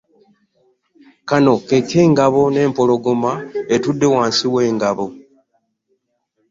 [1.29, 3.31] Kano ke k’engabo n’empologoma
[3.75, 5.05] etudde wansi w’engabo.